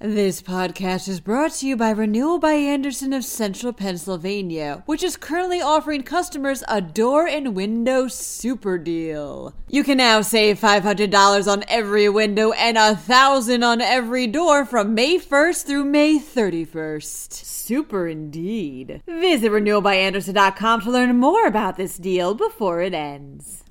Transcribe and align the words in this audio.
This 0.00 0.40
podcast 0.42 1.08
is 1.08 1.18
brought 1.18 1.50
to 1.54 1.66
you 1.66 1.76
by 1.76 1.90
Renewal 1.90 2.38
by 2.38 2.52
Andersen 2.52 3.12
of 3.12 3.24
Central 3.24 3.72
Pennsylvania, 3.72 4.84
which 4.86 5.02
is 5.02 5.16
currently 5.16 5.60
offering 5.60 6.04
customers 6.04 6.62
a 6.68 6.80
door 6.80 7.26
and 7.26 7.56
window 7.56 8.06
super 8.06 8.78
deal. 8.78 9.54
You 9.66 9.82
can 9.82 9.98
now 9.98 10.20
save 10.20 10.60
$500 10.60 11.52
on 11.52 11.64
every 11.66 12.08
window 12.08 12.52
and 12.52 12.76
1,000 12.76 13.64
on 13.64 13.80
every 13.80 14.28
door 14.28 14.64
from 14.64 14.94
May 14.94 15.18
1st 15.18 15.66
through 15.66 15.84
May 15.86 16.20
31st. 16.20 17.32
Super 17.32 18.06
indeed. 18.06 19.02
Visit 19.04 19.50
renewalbyandersen.com 19.50 20.82
to 20.82 20.90
learn 20.92 21.16
more 21.16 21.44
about 21.44 21.76
this 21.76 21.96
deal 21.96 22.34
before 22.34 22.82
it 22.82 22.94
ends. 22.94 23.64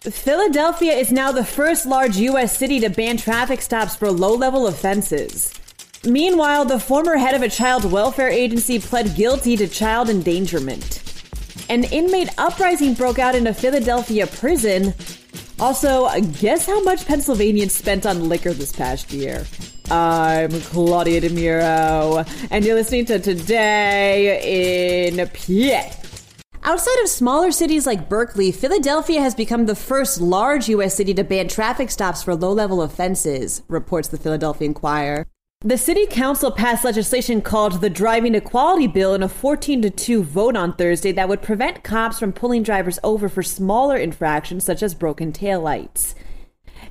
Philadelphia 0.00 0.94
is 0.94 1.12
now 1.12 1.30
the 1.30 1.44
first 1.44 1.86
large 1.86 2.16
U.S. 2.16 2.56
city 2.56 2.80
to 2.80 2.88
ban 2.88 3.18
traffic 3.18 3.60
stops 3.60 3.94
for 3.94 4.10
low 4.10 4.34
level 4.34 4.66
offenses. 4.66 5.59
Meanwhile, 6.04 6.64
the 6.64 6.78
former 6.78 7.18
head 7.18 7.34
of 7.34 7.42
a 7.42 7.48
child 7.50 7.84
welfare 7.84 8.30
agency 8.30 8.78
pled 8.78 9.14
guilty 9.16 9.54
to 9.58 9.68
child 9.68 10.08
endangerment. 10.08 11.02
An 11.68 11.84
inmate 11.84 12.30
uprising 12.38 12.94
broke 12.94 13.18
out 13.18 13.34
in 13.34 13.46
a 13.46 13.52
Philadelphia 13.52 14.26
prison. 14.26 14.94
Also, 15.58 16.08
guess 16.40 16.64
how 16.64 16.82
much 16.84 17.06
Pennsylvanians 17.06 17.74
spent 17.74 18.06
on 18.06 18.30
liquor 18.30 18.54
this 18.54 18.72
past 18.72 19.12
year? 19.12 19.44
I'm 19.90 20.50
Claudia 20.62 21.20
DeMiro, 21.20 22.26
and 22.50 22.64
you're 22.64 22.76
listening 22.76 23.04
to 23.06 23.18
Today 23.18 25.10
in 25.10 25.28
PA. 25.28 25.96
Outside 26.62 27.02
of 27.02 27.08
smaller 27.08 27.50
cities 27.50 27.86
like 27.86 28.08
Berkeley, 28.08 28.52
Philadelphia 28.52 29.20
has 29.20 29.34
become 29.34 29.66
the 29.66 29.74
first 29.74 30.18
large 30.18 30.66
U.S. 30.70 30.94
city 30.94 31.12
to 31.12 31.24
ban 31.24 31.48
traffic 31.48 31.90
stops 31.90 32.22
for 32.22 32.34
low 32.34 32.52
level 32.52 32.80
offenses, 32.80 33.62
reports 33.68 34.08
the 34.08 34.18
Philadelphia 34.18 34.64
Inquirer. 34.64 35.26
The 35.62 35.76
city 35.76 36.06
council 36.06 36.50
passed 36.50 36.86
legislation 36.86 37.42
called 37.42 37.82
the 37.82 37.90
Driving 37.90 38.34
Equality 38.34 38.86
Bill 38.86 39.12
in 39.12 39.22
a 39.22 39.28
14 39.28 39.82
to 39.82 39.90
2 39.90 40.22
vote 40.22 40.56
on 40.56 40.72
Thursday 40.72 41.12
that 41.12 41.28
would 41.28 41.42
prevent 41.42 41.84
cops 41.84 42.18
from 42.18 42.32
pulling 42.32 42.62
drivers 42.62 42.98
over 43.04 43.28
for 43.28 43.42
smaller 43.42 43.98
infractions 43.98 44.64
such 44.64 44.82
as 44.82 44.94
broken 44.94 45.34
taillights. 45.34 46.14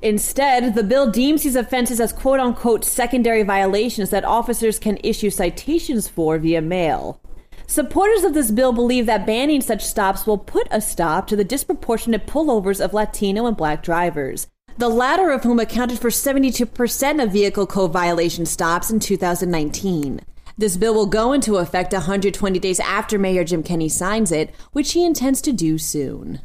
Instead, 0.04 0.76
the 0.76 0.84
bill 0.84 1.10
deems 1.10 1.42
these 1.42 1.56
offenses 1.56 2.00
as 2.00 2.14
quote 2.14 2.40
unquote 2.40 2.86
secondary 2.86 3.42
violations 3.42 4.12
that 4.12 4.24
officers 4.24 4.78
can 4.78 5.00
issue 5.04 5.32
citations 5.32 6.08
for 6.08 6.38
via 6.38 6.62
mail. 6.62 7.20
Supporters 7.66 8.24
of 8.24 8.36
this 8.36 8.52
bill 8.52 8.72
believe 8.72 9.08
that 9.08 9.26
banning 9.26 9.62
such 9.62 9.84
stops 9.84 10.28
will 10.28 10.38
put 10.38 10.68
a 10.70 10.80
stop 10.80 11.26
to 11.26 11.36
the 11.36 11.44
disproportionate 11.44 12.28
pullovers 12.28 12.80
of 12.80 12.94
Latino 12.94 13.48
and 13.48 13.58
black 13.58 13.82
drivers 13.82 14.46
the 14.80 14.88
latter 14.88 15.30
of 15.30 15.44
whom 15.44 15.60
accounted 15.60 16.00
for 16.00 16.10
72% 16.10 17.22
of 17.22 17.34
vehicle 17.34 17.68
code 17.68 17.92
violation 17.92 18.46
stops 18.46 18.90
in 18.90 18.98
2019. 18.98 20.22
This 20.58 20.78
bill 20.78 20.94
will 20.94 21.06
go 21.06 21.34
into 21.34 21.58
effect 21.58 21.92
120 21.92 22.60
days 22.60 22.80
after 22.80 23.20
Mayor 23.20 23.44
Jim 23.44 23.62
Kenney 23.62 23.90
signs 23.90 24.32
it, 24.32 24.56
which 24.72 24.94
he 24.94 25.06
intends 25.06 25.42
to 25.42 25.52
do 25.52 25.78
soon. 25.78 26.40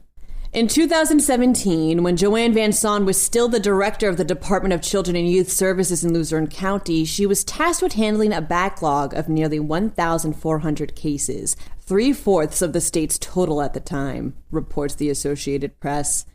In 0.53 0.67
2017, 0.67 2.03
when 2.03 2.17
Joanne 2.17 2.53
Van 2.53 2.71
Saun 2.71 3.05
was 3.05 3.23
still 3.23 3.47
the 3.47 3.61
director 3.61 4.09
of 4.09 4.17
the 4.17 4.25
Department 4.25 4.73
of 4.73 4.83
Children 4.83 5.15
and 5.15 5.31
Youth 5.31 5.51
Services 5.51 6.05
in 6.05 6.13
Luzerne 6.13 6.49
County, 6.49 7.05
she 7.05 7.27
was 7.27 7.45
tasked 7.45 7.85
with 7.85 7.93
handling 7.93 8.33
a 8.33 8.41
backlog 8.41 9.15
of 9.15 9.29
nearly 9.29 9.61
1,400 9.61 10.97
cases, 10.97 11.55
three 11.81 12.13
fourths 12.13 12.63
of 12.63 12.73
the 12.73 12.81
state's 12.81 13.17
total 13.17 13.63
at 13.63 13.75
the 13.75 13.81
time, 13.81 14.35
reports 14.51 14.97
the 14.97 15.09
Associated 15.09 15.79
Press. 15.79 16.27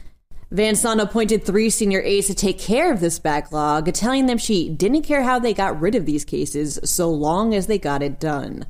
Van 0.52 0.73
Saun 0.73 1.00
appointed 1.00 1.44
three 1.44 1.69
senior 1.69 2.02
aides 2.02 2.25
to 2.25 2.33
take 2.33 2.58
care 2.58 2.92
of 2.92 3.00
this 3.00 3.19
backlog, 3.19 3.94
telling 3.94 4.25
them 4.25 4.39
she 4.39 4.67
didn't 4.67 5.03
care 5.03 5.22
how 5.22 5.38
they 5.38 5.53
got 5.53 5.80
rid 5.80 5.94
of 5.94 6.08
these 6.08 6.25
cases 6.25 6.80
so 6.83 7.08
long 7.08 7.53
as 7.53 7.67
they 7.67 7.78
got 7.78 8.02
it 8.02 8.19
done. 8.19 8.66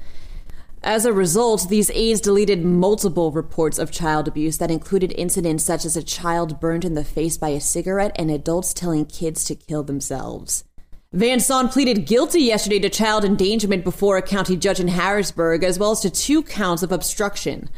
As 0.84 1.06
a 1.06 1.14
result, 1.14 1.70
these 1.70 1.90
aides 1.92 2.20
deleted 2.20 2.66
multiple 2.66 3.32
reports 3.32 3.80
of 3.80 3.92
child 3.92 4.28
abuse 4.28 4.58
that 4.58 4.72
included 4.72 5.14
incidents 5.18 5.64
such 5.64 5.86
as 5.86 5.96
a 5.96 6.04
child 6.04 6.60
burned 6.60 6.84
in 6.84 6.96
the 6.96 7.06
face 7.06 7.38
by 7.38 7.50
a 7.50 7.62
cigarette 7.62 8.16
and 8.16 8.30
adults 8.30 8.74
telling 8.74 9.06
kids 9.06 9.46
to 9.46 9.56
kill 9.56 9.84
themselves. 9.84 10.66
Van 11.14 11.40
Saun 11.40 11.72
pleaded 11.72 12.06
guilty 12.06 12.42
yesterday 12.42 12.80
to 12.80 12.90
child 12.90 13.24
endangerment 13.24 13.86
before 13.86 14.18
a 14.18 14.22
county 14.22 14.58
judge 14.58 14.82
in 14.82 14.90
Harrisburg, 14.90 15.64
as 15.64 15.80
well 15.80 15.92
as 15.92 16.02
to 16.02 16.10
two 16.10 16.44
counts 16.44 16.84
of 16.84 16.92
obstruction. 16.92 17.70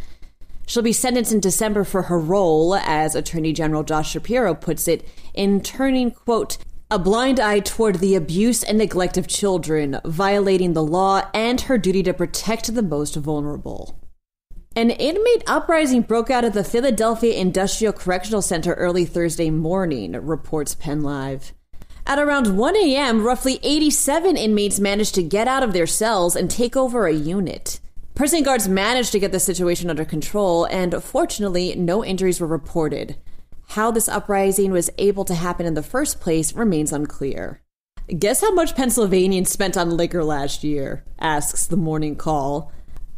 She'll 0.66 0.83
be 0.83 0.94
sentenced 0.94 1.31
in 1.31 1.39
December 1.39 1.83
for 1.83 2.03
her 2.03 2.19
role, 2.19 2.75
as 2.75 3.16
Attorney 3.16 3.53
General 3.53 3.83
Josh 3.83 4.11
Shapiro 4.11 4.53
puts 4.53 4.88
it, 4.88 5.07
in 5.33 5.61
turning, 5.61 6.11
quote, 6.11 6.57
a 6.89 6.99
blind 6.99 7.39
eye 7.39 7.59
toward 7.59 7.95
the 7.95 8.16
abuse 8.16 8.63
and 8.63 8.77
neglect 8.77 9.17
of 9.17 9.27
children, 9.27 9.99
violating 10.03 10.73
the 10.73 10.83
law 10.83 11.23
and 11.33 11.61
her 11.61 11.77
duty 11.77 12.03
to 12.03 12.13
protect 12.13 12.73
the 12.73 12.81
most 12.81 13.16
vulnerable. 13.16 13.97
An 14.75 14.89
inmate 14.89 15.44
uprising 15.47 16.01
broke 16.01 16.29
out 16.29 16.45
at 16.45 16.53
the 16.53 16.63
Philadelphia 16.63 17.33
Industrial 17.33 17.91
Correctional 17.91 18.41
Center 18.41 18.73
early 18.73 19.05
Thursday 19.05 19.49
morning, 19.49 20.13
reports 20.13 20.75
PennLive. 20.75 21.51
At 22.05 22.19
around 22.19 22.57
1 22.57 22.75
a.m., 22.75 23.23
roughly 23.23 23.59
87 23.63 24.35
inmates 24.35 24.79
managed 24.79 25.16
to 25.16 25.23
get 25.23 25.47
out 25.47 25.63
of 25.63 25.73
their 25.73 25.88
cells 25.88 26.35
and 26.35 26.49
take 26.49 26.75
over 26.75 27.05
a 27.05 27.13
unit. 27.13 27.79
Prison 28.13 28.44
guards 28.44 28.67
managed 28.67 29.11
to 29.13 29.19
get 29.19 29.31
the 29.31 29.39
situation 29.39 29.89
under 29.89 30.05
control, 30.05 30.66
and 30.66 31.01
fortunately, 31.03 31.75
no 31.75 32.03
injuries 32.03 32.41
were 32.41 32.47
reported. 32.47 33.16
How 33.69 33.89
this 33.89 34.09
uprising 34.09 34.72
was 34.72 34.89
able 34.97 35.23
to 35.25 35.33
happen 35.33 35.66
in 35.66 35.75
the 35.75 35.83
first 35.83 36.19
place 36.19 36.53
remains 36.53 36.91
unclear. 36.91 37.61
Guess 38.19 38.41
how 38.41 38.53
much 38.53 38.75
Pennsylvanians 38.75 39.49
spent 39.49 39.77
on 39.77 39.95
liquor 39.95 40.23
last 40.25 40.63
year? 40.63 41.05
asks 41.19 41.66
the 41.66 41.77
morning 41.77 42.17
call. 42.17 42.72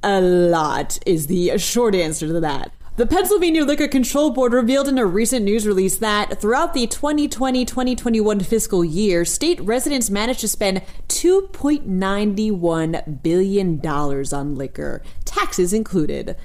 A 0.03 0.21
lot 0.21 0.99
is 1.07 1.25
the 1.25 1.57
short 1.57 1.95
answer 1.95 2.27
to 2.27 2.39
that. 2.41 2.71
The 2.95 3.07
Pennsylvania 3.07 3.65
Liquor 3.65 3.87
Control 3.87 4.29
Board 4.29 4.53
revealed 4.53 4.87
in 4.87 4.99
a 4.99 5.05
recent 5.05 5.43
news 5.43 5.65
release 5.65 5.97
that 5.97 6.39
throughout 6.39 6.75
the 6.75 6.85
2020 6.85 7.65
2021 7.65 8.41
fiscal 8.41 8.85
year, 8.85 9.25
state 9.25 9.59
residents 9.61 10.11
managed 10.11 10.41
to 10.41 10.47
spend 10.47 10.83
$2.91 11.07 13.23
billion 13.23 13.81
on 13.83 14.53
liquor, 14.53 15.01
taxes 15.25 15.73
included. 15.73 16.35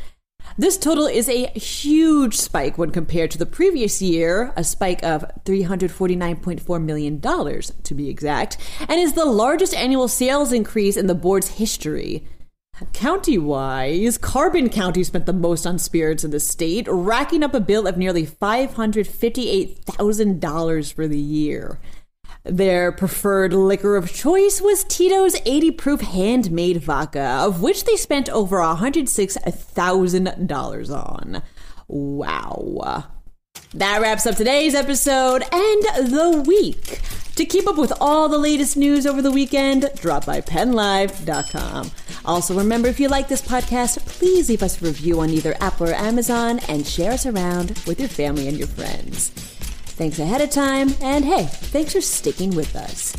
This 0.57 0.79
total 0.79 1.05
is 1.05 1.29
a 1.29 1.49
huge 1.49 2.39
spike 2.39 2.79
when 2.79 2.93
compared 2.93 3.31
to 3.33 3.39
the 3.39 3.45
previous 3.45 4.01
year, 4.01 4.55
a 4.57 4.65
spike 4.65 5.03
of 5.03 5.27
$349.4 5.45 6.83
million 6.83 7.21
to 7.21 7.95
be 7.95 8.09
exact, 8.09 8.57
and 8.89 8.99
is 8.99 9.13
the 9.13 9.27
largest 9.27 9.75
annual 9.75 10.09
sales 10.09 10.55
increase 10.55 10.97
in 10.97 11.09
the 11.09 11.15
board's 11.15 11.49
history. 11.49 12.27
County 12.93 13.39
wise, 13.39 14.19
Carbon 14.19 14.69
County 14.69 15.03
spent 15.05 15.27
the 15.27 15.33
most 15.33 15.67
on 15.67 15.79
spirits 15.79 16.25
in 16.25 16.31
the 16.31 16.41
state, 16.41 16.87
racking 16.89 17.43
up 17.43 17.55
a 17.55 17.61
bill 17.61 17.87
of 17.87 17.97
nearly 17.97 18.27
$558,000 18.27 20.93
for 20.93 21.09
the 21.09 21.19
year. 21.19 21.79
Their 22.45 22.93
preferred 22.93 23.53
liquor 23.53 23.97
of 23.97 24.13
choice 24.13 24.61
was 24.61 24.85
Tito's 24.85 25.35
80 25.45 25.73
proof 25.73 26.01
handmade 26.01 26.81
vodka, 26.83 27.41
of 27.43 27.61
which 27.61 27.83
they 27.85 27.97
spent 27.97 28.29
over 28.29 28.59
$106,000 28.59 30.91
on. 30.91 31.43
Wow. 31.89 33.07
That 33.75 34.01
wraps 34.01 34.25
up 34.27 34.37
today's 34.37 34.75
episode 34.75 35.43
and 35.53 35.83
the 36.11 36.43
week. 36.47 37.01
To 37.39 37.47
keep 37.47 37.69
up 37.69 37.79
with 37.79 37.93
all 38.01 38.29
the 38.29 38.37
latest 38.37 38.77
news 38.77 39.07
over 39.07 39.23
the 39.23 39.31
weekend, 39.31 39.89
drop 39.95 40.27
by 40.27 40.41
pennlive.com. 40.41 41.93
Also, 42.25 42.59
remember 42.59 42.89
if 42.89 42.99
you 42.99 43.07
like 43.07 43.29
this 43.29 43.43
podcast, 43.43 44.05
please 44.07 44.49
leave 44.49 44.65
us 44.65 44.83
a 44.83 44.85
review 44.85 45.21
on 45.21 45.31
either 45.31 45.55
Apple 45.61 45.89
or 45.89 45.95
Amazon 45.95 46.59
and 46.69 46.85
share 46.85 47.13
us 47.13 47.27
around 47.27 47.81
with 47.87 48.01
your 48.01 48.09
family 48.09 48.49
and 48.49 48.59
your 48.59 48.67
friends. 48.67 49.29
Thanks 49.31 50.19
ahead 50.19 50.41
of 50.41 50.51
time, 50.51 50.89
and 51.01 51.25
hey, 51.25 51.45
thanks 51.45 51.93
for 51.93 52.01
sticking 52.01 52.57
with 52.57 52.75
us. 52.75 53.15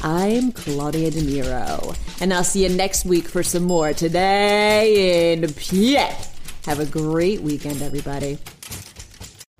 I'm 0.00 0.52
Claudia 0.52 1.10
De 1.10 1.20
DeMiro, 1.20 2.20
and 2.20 2.32
I'll 2.32 2.44
see 2.44 2.62
you 2.62 2.68
next 2.68 3.04
week 3.04 3.26
for 3.26 3.42
some 3.42 3.64
more 3.64 3.92
Today 3.92 5.32
in 5.32 5.42
PA. 5.42 6.16
Have 6.66 6.78
a 6.78 6.86
great 6.86 7.40
weekend, 7.40 7.82
everybody. 7.82 8.38